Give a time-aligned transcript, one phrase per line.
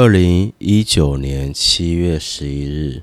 [0.00, 3.02] 二零一九年七月十一日，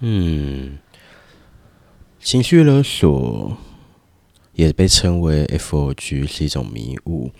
[0.00, 0.78] 嗯，
[2.20, 3.56] 情绪勒索
[4.52, 7.32] 也被称为 FOG，是一种迷雾，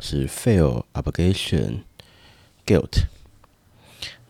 [0.00, 1.78] 是 Fail Obligation
[2.66, 3.06] Guilt。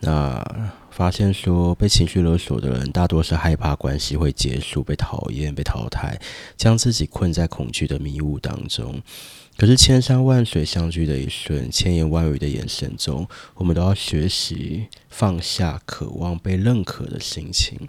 [0.01, 6.19] 那发现说，被情绪勒索的人大多是害怕关系会结束、被讨厌、被淘汰，
[6.57, 9.03] 将自己困在恐惧的迷雾当中。
[9.59, 17.89] 可是千山万水相聚的一瞬，千言万语的眼神中，我们都要学习放下渴望被认可的心情。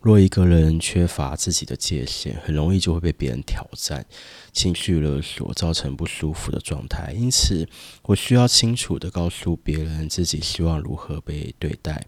[0.00, 4.06] 若一个人缺乏自己的界限，很容易就会被别人挑战、
[4.52, 7.12] 情绪勒索，造成不舒服的状态。
[7.12, 7.68] 因此，
[8.02, 12.06] 我需要清楚地告诉别人自己希望如何被对待。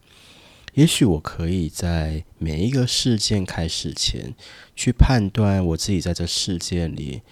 [0.74, 4.34] 也许我可以在每一个事件开始前，
[4.77, 7.22] 去判断我自己在这事件里。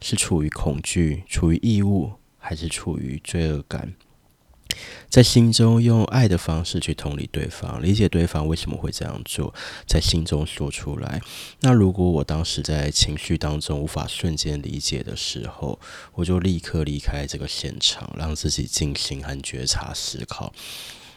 [0.00, 3.94] 是处于恐惧、处于义务，还是处于罪恶感？
[5.08, 9.54] 在心中用爱的方式去同理对方，理解对方为什么会这样做，
[9.86, 11.20] 在心中说出来。
[11.60, 15.78] 那如果我当时在情绪当中无法瞬间理解的时候，
[16.14, 20.52] 我就立刻离开这个现场，让自己静心和觉察思考。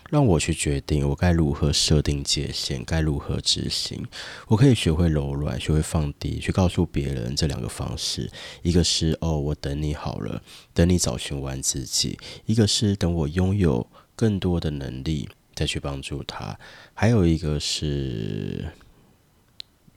[0.10, 4.06] 让我去决定我该如何设定界限，该如何执行。
[4.48, 8.30] 我可以学会柔软，学会放低，去告诉别人这两个方式：
[8.62, 10.42] 一个是哦，我等你好了，
[10.74, 13.86] 等你找寻完自己；一个是等我拥有
[14.16, 16.58] 更多的能力再去帮助他；
[16.94, 18.66] 还有一个是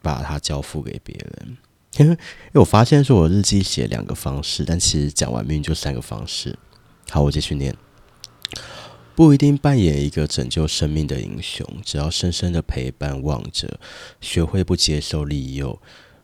[0.03, 1.56] 把它交付给别人。
[1.98, 2.16] 因为
[2.55, 6.58] 我发现说我日记写两个方式，但其实讲完明明就三个方式。
[7.11, 7.77] 好，我继续念。
[9.20, 13.78] 不一定扮演一个拯救生命的英雄，只要深深的陪伴望着，
[14.18, 15.78] 学会不接受利诱。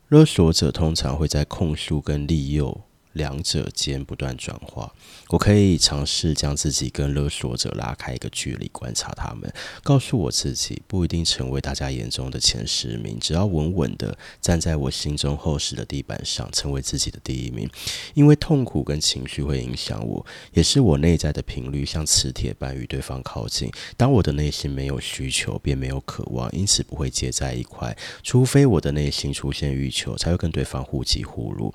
[0.09, 2.81] 勒索者通常会在控诉跟利诱。
[3.17, 4.93] 两者间不断转化，
[5.31, 17.69] 我可以尝试将自己跟勒索者拉开一个距离，观察他们，告诉我自己不一定成为大家眼中的前十名，只要稳稳的站在我心中厚实的地板上，成为自己的第一名。
[18.15, 23.71] 因为痛苦跟情绪会影响我，也是我内在的频率像磁铁般与对方靠近。
[23.97, 31.73] 当我的内心没有需求，便没有渴望，因此不会结在一块，除非我的内心出现欲求，才会跟对方互击互入。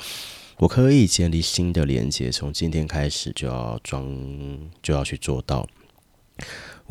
[0.61, 4.07] 我可以建立新的连接，从今天开始就要装，
[4.83, 5.67] 就要去做到。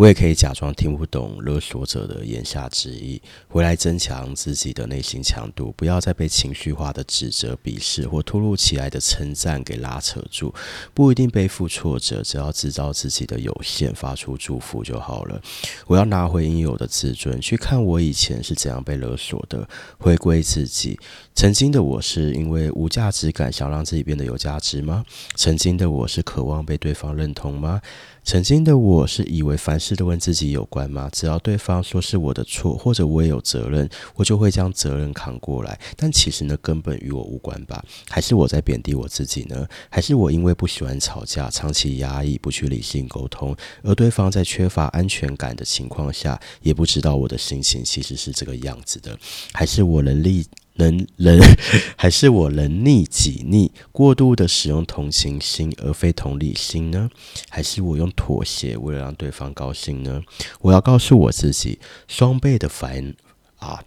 [0.00, 10.54] 我也可以假装听不懂勒索者的言下之意，回来增强自己的内心强度，不要再被情绪化的指责、鄙视或突如其来的称赞给拉扯住。
[10.94, 15.38] 不一定背负挫折，只要知道自己的有限，发出祝福就好了。
[15.86, 19.68] 我要拿回应有的自尊，去看我以前是怎样被勒索的，
[19.98, 20.98] 回归自己。
[21.34, 25.04] 曾经的我是因为无价值感，想让自己变得有价值吗？
[25.34, 27.82] 曾经的我是渴望被对方认同吗？
[28.22, 31.08] 曾经的我是以为凡事都跟自己有关吗？
[31.12, 35.78] 只要对方说是我的错，或者我也有责任，我就会将责任扛过来。
[35.97, 37.84] 但其实呢，根本与我无关吧？
[38.09, 39.66] 还是我在贬低我自己呢？
[39.88, 49.19] 还是我因为不喜欢吵架，长期压抑，不去理性沟通，而对方在缺乏安全感的情况下，也不知道我的心情其实是这个样子的？
[49.53, 50.47] 还是我能力？
[50.75, 51.38] 能能
[51.97, 57.10] 还是我能逆己逆，过度的使用同情心而非同理心呢？
[57.48, 60.22] 还是我用妥协为了让对方高兴呢？
[60.60, 61.78] 我要告诉我自己，
[62.09, 63.14] 双倍的烦
[63.59, 63.84] 啊，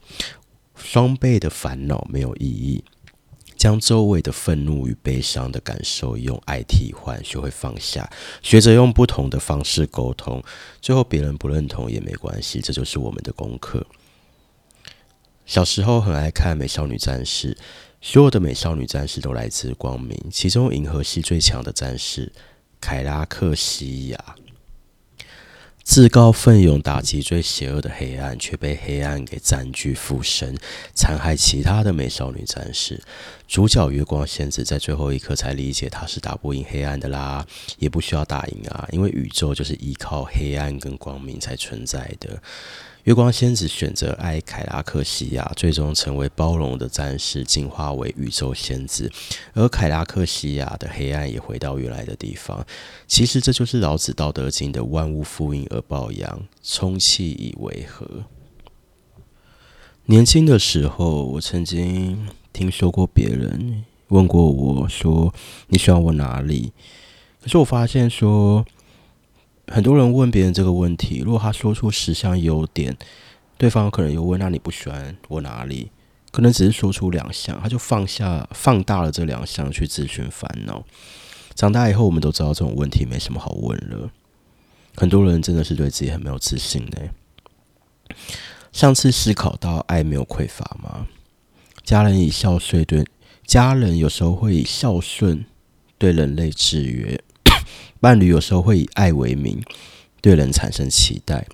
[0.76, 2.84] 双倍的烦恼没有意义。
[3.56, 8.12] 将周围的愤怒与悲伤的感受用爱替换，学会放下，
[8.42, 10.44] 学着用不同的方式沟通，
[10.82, 13.86] 最后别人不认同也没关系，这就是我们的功课。
[15.46, 17.54] 小时候很爱看《美少女战士》，
[18.02, 22.32] 所有的美少女战士都来自光明，其中银河系最强的战士
[22.80, 24.36] 凯拉克西亚，
[25.84, 30.58] 自告奋勇打击最邪恶的黑暗，却被黑暗给占据附身，
[30.96, 33.02] 残害其他的美少女战士。
[33.46, 37.46] 主角月光仙子在最后一刻才理解，她是打不赢黑暗的啦，
[37.78, 42.42] 也不需要打赢啊，因为宇宙就是依靠黑暗跟光明才存在的。
[43.04, 49.12] 月光仙子选择爱凯拉克西亚，最终成为包容的战士，进化为宇宙仙子。
[49.54, 52.66] 而凯拉克西亚的黑暗也回到原来的地方。
[53.06, 58.08] 其实这就是老子《道德经》的“万物负阴而抱阳，充气以为和”。
[60.08, 65.34] 年轻的时候，我曾经听说过别人问过我说
[65.68, 66.72] ：“你喜欢我哪里？”
[67.44, 68.66] 可是我发现说。
[69.68, 72.98] 很多人问别人这个问题，如果他说出十项优点，
[73.58, 75.90] 对方可能又问：“那你不喜欢我哪里？”
[76.32, 80.84] 可能只是说出两项，他就放下、放大了这两项去自寻烦恼。
[81.54, 84.10] 长大以后，我们都知道这种问题没什么好问了。
[84.96, 88.18] 很多人真的是对自己很没有自信呢。
[88.72, 91.08] 上次思考到爱没有匮乏吗？
[91.84, 93.06] 家人以孝顺对
[93.46, 95.46] 家人有时候会以孝顺
[96.00, 97.22] 对人类制约，
[98.04, 99.64] 伴侣有时候会以爱为名
[100.20, 101.48] 对人产生期待，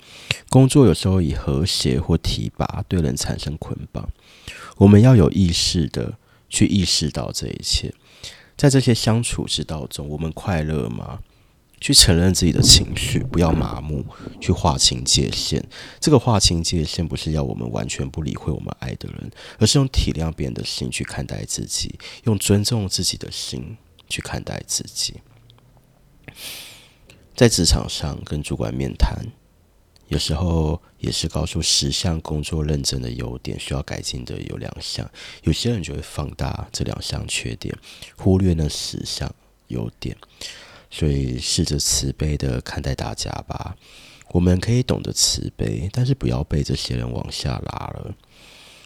[0.50, 4.10] 工作有时候以和谐或提拔对人产生捆绑。
[4.78, 6.18] 我们要有意识的
[6.50, 7.94] 去意识到这一切，
[8.58, 11.20] 在这些相处之道中，我们快乐吗？
[11.80, 14.04] 去承认自己的情绪，不要麻木，
[14.42, 15.64] 去划清界限。
[16.00, 19.30] 这个划清界限，不是要我们完全不理会我们爱的人，
[19.60, 23.78] 而是用体谅别人的心去看待自己，用尊重自己的心
[24.10, 25.14] 去看待自己。
[27.36, 29.26] 在职场上跟主管面谈，
[30.08, 35.10] 有时候也是告诉十项工作认真的优点，需要改进的有两项，
[35.44, 37.76] 有些人就会放大这两项缺点，
[38.18, 39.34] 忽略那十项
[39.68, 40.18] 优点。
[40.92, 43.78] 所以，试着慈悲的看待大家吧。
[44.32, 48.16] 我们可以懂得慈悲，但是不要被这些人往下拉了。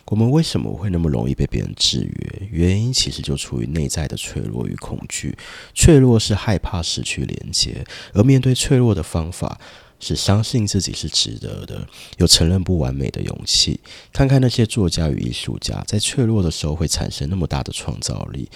[0.05, 2.47] 我们为什么会那么容易被别人制约？
[2.51, 5.35] 原因其实就出于内在的脆弱与恐惧。
[5.73, 7.83] 脆弱是害怕失去连接，
[8.13, 9.59] 而面对脆弱的方法
[9.99, 13.79] 是相信自己是值得的，有承认不完美的勇气。
[14.11, 18.49] 看看那些作家与艺术家，在脆弱的时候会产生那么大的创造力。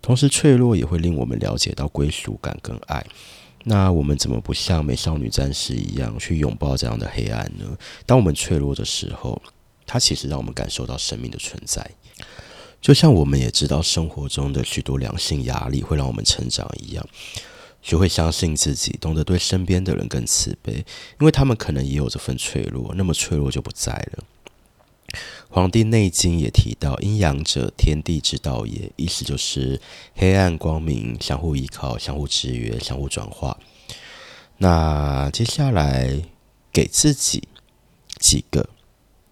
[0.00, 3.04] 同时，脆弱也会令我们了解到归属感跟爱。
[3.66, 7.64] 那我们怎么不像美少女战士一样去拥抱这样的黑暗呢？
[8.04, 9.40] 当我们脆弱的时候，
[9.86, 11.90] 它其实让我们感受到生命的存在。
[12.80, 17.08] 就像我们也知道生活中的许多良性压力会让我们成长一样，
[17.80, 20.84] 学会相信自己，懂得对身边的人更慈悲，
[21.18, 24.24] 因为他们可能也有这份脆弱，那么脆弱就不在了。
[25.48, 29.80] 《黄帝内经》也提到：“阴阳者，天地之道也。”意思就是
[30.16, 33.56] 黑暗光明相互依靠、相互制约、相互转化。
[34.58, 36.20] 那接下来
[36.72, 37.46] 给自己
[38.18, 38.68] 几个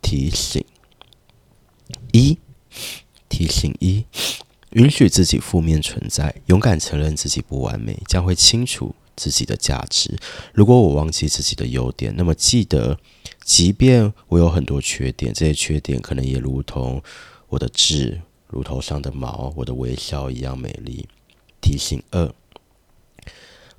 [0.02, 0.62] 提醒：
[2.12, 2.36] 一、
[3.30, 4.04] 提醒一，
[4.72, 10.18] 允许自己负面存在，勇敢承认自己不完美，将会清楚自己的价值。
[10.52, 12.98] 如果我忘记自己的优点，那么记得。
[13.44, 17.02] 即便我有很多缺点，这些缺点可能也如同
[17.48, 21.08] 我的痣、乳头上的毛、我的微笑一样美丽。
[21.60, 22.32] 提醒二：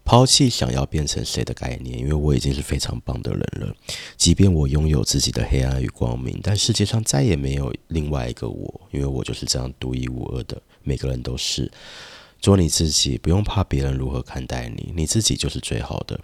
[0.06, 3.76] 抛弃想要变成谁的概念，因为我已经是非常棒的人了。
[4.18, 10.62] 即便我拥有自己的黑暗与光明，但世界上再也没有另外一个我，因为我就是这样独一无二的。
[10.84, 11.72] 每个人都是。
[12.42, 16.20] 做你自己，不用怕别人如何看待你，你自己就是最好的。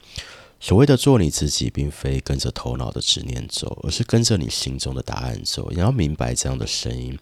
[0.59, 5.69] 所谓的做你自己，并非跟着头脑的执念走，而是跟着你心中的答案走。
[5.71, 7.17] 你要明白这样的声音，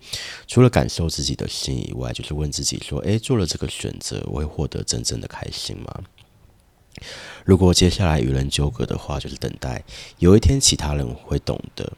[0.47, 6.03] 除了感受自己的心以外，就是问自己说：诶，做了这个选择，我会获得真正的开心吗？
[7.45, 9.83] 如果接下来与人纠葛的话，就是等待
[10.19, 11.91] 有一天其他人会懂得。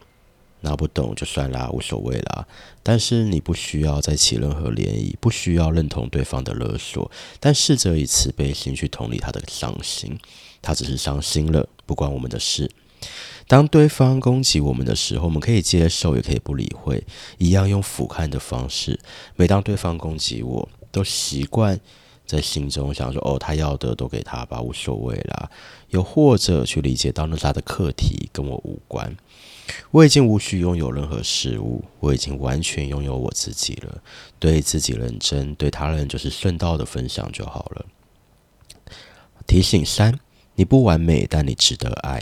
[0.62, 2.46] 那不懂就算啦，无所谓啦。
[2.84, 7.10] 但是你不需要再起任何涟漪，不需要认同对方的勒索，
[7.40, 10.20] 但试着以慈悲心去同理他的伤心。
[10.62, 12.70] 他只是伤心了，不关我们的事。
[13.48, 17.02] 当对方攻击我们的时候，我们可以接受，也可以不理会，
[17.38, 19.00] 一样用俯瞰的方式。
[19.38, 21.80] 每当对方攻击我，都习惯
[22.30, 25.50] 在心中想说：“哦，他要的都给他吧，无所谓啦。”
[25.90, 29.18] 又或者去理解到那是他的课题，跟我无关。
[29.90, 34.00] 我已经无需拥有任何事物，我已经完全拥有我自己了。
[34.38, 37.86] 对自己认真，对他人就是顺道的分享就好了。
[39.48, 40.20] 提醒三。
[40.56, 42.22] 你不完美，但你值得爱。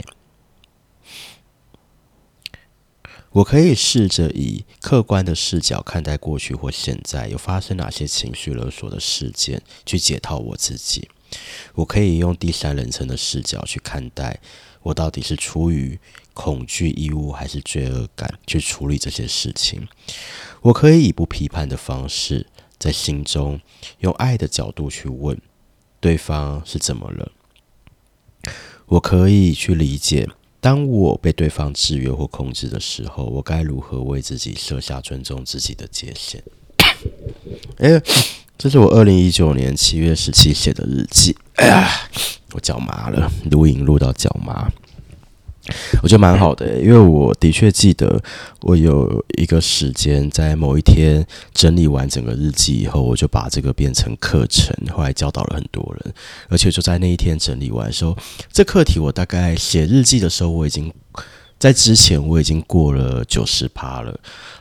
[3.32, 11.08] 我可以试着以客观的视角看待过去或现在有发生哪些情绪勒索的事件，去解套我自己。
[11.74, 14.40] 我可以用第三人称的视角去看待
[14.82, 15.98] 我到底是出于
[16.32, 19.86] 恐惧、义务还是罪恶感去处理这些事情。
[20.62, 22.46] 我可以以不批判的方式，
[22.78, 23.60] 在心中
[23.98, 25.38] 用爱的角度去问
[26.00, 27.32] 对方是怎么了。
[28.86, 30.26] 我可以去理解，
[30.60, 36.42] 当我被对方制约或控制的时候，我该如何为自己设下尊重自己的界限？
[37.78, 38.02] 哎，
[38.58, 41.36] 这是我二零一九年七月十七写的日记。
[41.54, 41.88] 哎呀，
[42.52, 44.70] 我脚麻了，录音录到脚麻。
[46.02, 48.22] 我觉得蛮好的，因为我的确记得
[48.62, 56.14] 我有一个时间，在某一天整理完整个日记以后，我就把这个变成课程，后来教导了很多人。
[56.48, 58.16] 而且就在那一天整理完的时候，
[58.52, 60.92] 这课题我大概写日记的时候，我已经
[61.58, 64.18] 在之前我已经过了九十趴了。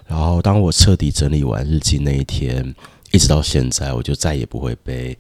[0.08, 2.76] 然后当我彻底整理完日记那一天，
[3.12, 5.18] 一直到现在，我就再也不会被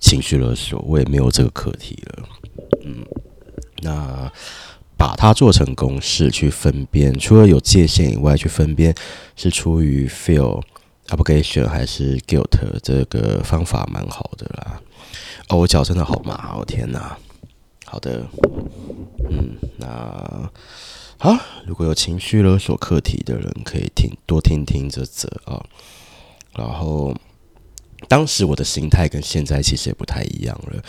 [0.00, 2.28] 情绪勒索，我也没有这个课题了。
[2.84, 3.04] 嗯。
[3.82, 4.32] 那
[4.96, 8.94] 把它做成公式去分辨，除了有界限以外，去分辨
[9.36, 10.62] 是出于 feel
[11.08, 14.80] obligation 还是 guilt，这个方法蛮好的啦。
[15.48, 17.16] 哦，我脚真的好麻，我天哪！
[17.84, 18.26] 好的，
[19.30, 20.50] 嗯，那
[21.18, 21.36] 好，
[21.66, 25.62] 如果有情绪勒索课题的人，可以听多听听这则啊。
[26.56, 27.14] 然后，
[28.08, 30.82] 当时我的心态跟现在其实也不太一样了。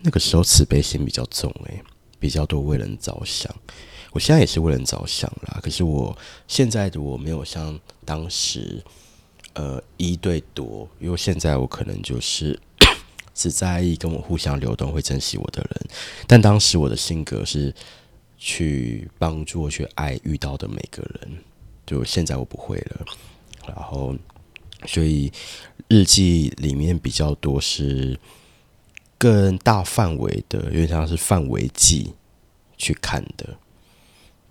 [0.00, 1.82] 那个时候慈悲心比较重，诶，
[2.22, 3.52] 比较多为人着想。
[4.12, 8.82] 我现在也是为人着想啦，可是我现在的我没有像当时
[9.54, 12.58] 呃一对多，因为现在我可能就是。
[13.34, 15.86] 只在意跟我互相流动、会珍惜我的人，
[16.26, 17.74] 但当时我的性格是
[18.36, 21.38] 去帮助、去爱遇到的每个人，
[21.86, 23.06] 就现在我不会了。
[23.66, 24.14] 然后，
[24.86, 25.32] 所以
[25.88, 28.14] 日记里面比较多是
[29.22, 32.12] 更大范围的，有点像是范围记
[32.76, 33.46] 去看的。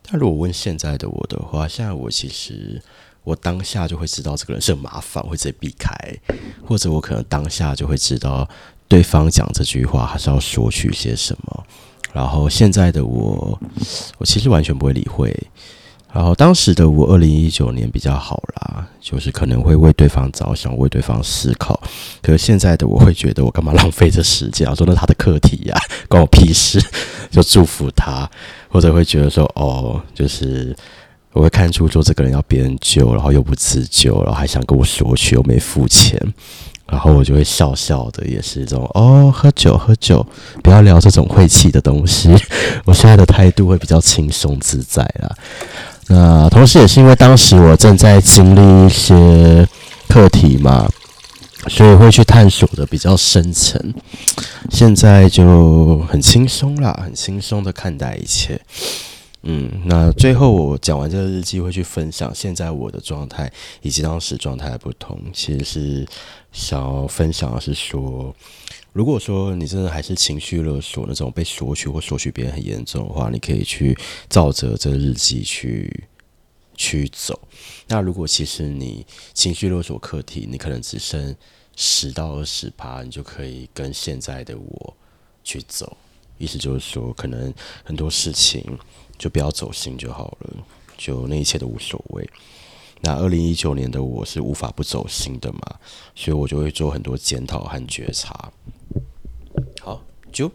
[0.02, 2.82] 但如果问现在的我的话，现在我其实。
[3.24, 5.94] 我当下就会知道这个人是很麻烦，会直接避开，
[6.66, 8.50] 或者我可能当下就会知道
[8.88, 11.64] 对方讲这句话还是要说去些什么。
[12.12, 13.60] 然后现在的我，
[14.18, 15.32] 我其实完全不会理会。
[16.14, 21.80] 然后当时的我，二零一九年比较好啦，就是可能会为对方着想，为对方思考。
[22.22, 24.70] 可是现在的我会觉得，我干嘛浪费这时间？
[24.70, 25.78] 我说那他的课题呀，
[26.10, 26.82] 关我屁事，
[27.32, 28.30] 就祝福他，
[28.70, 30.76] 或者会觉得说，哦，就是。
[31.34, 36.22] 我会看出说这个人要别人救，然后又不自救，然后还想跟我索取，又没付钱，
[36.86, 40.28] 然后我就会笑笑的，也是这种哦，喝酒喝酒，
[40.62, 42.30] 不要聊这种晦气的东西。
[42.84, 45.34] 我现在的态度会比较轻松自在啦。
[46.08, 49.68] 那同时也是因为当时我正在经历一些
[50.10, 50.90] 课题嘛，
[51.68, 53.94] 所以会去探索的比较深层。
[54.70, 58.60] 现在就很轻松啦，很轻松的看待一切。
[59.44, 65.20] 嗯，那最后我讲完这个日记，会去分享现在我的状态以及当时状态的不同。
[65.34, 66.08] 其实是
[66.52, 68.36] 想要分享的是说，
[68.94, 73.98] 如果说你真的还是情绪勒索那种被索取或索取别人很严重的话，你可以去
[74.30, 76.04] 照着这个日记去
[76.76, 77.40] 去走。
[77.88, 81.36] 那如果其实你情绪勒索课题，你可能只剩
[81.76, 84.94] 十到二十趴，你就可以跟现在的我
[85.44, 85.98] 去走。
[86.42, 88.66] 意思就是说，可能很多事情。
[89.22, 90.50] 就不要走心就好了，
[90.98, 92.28] 就那一切都无所谓。
[93.02, 95.60] 那二零一九年的我是无法不走心的嘛，
[96.16, 98.52] 所以我就会做很多检讨和觉察。
[99.80, 100.52] 好，就。